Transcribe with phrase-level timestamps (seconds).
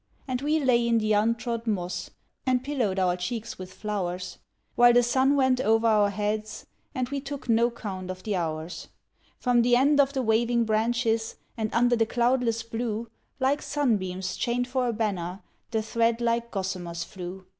[0.27, 2.09] And we lay in the untrod moss
[2.47, 4.39] and pillowed our cheeks with flowers,
[4.73, 8.87] While the sun went over our heads, and we took no count of the hours;
[9.37, 14.67] From the end of the waving branches and under the cloudless blue Like sunbeams chained
[14.67, 17.45] for a banner the thread like gossamers flew.